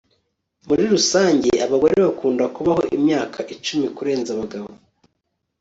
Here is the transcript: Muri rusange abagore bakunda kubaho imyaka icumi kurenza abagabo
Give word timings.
Muri 0.67 0.83
rusange 0.93 1.49
abagore 1.65 1.93
bakunda 2.05 2.43
kubaho 2.55 2.81
imyaka 2.97 3.39
icumi 3.53 3.87
kurenza 3.95 4.29
abagabo 4.35 4.69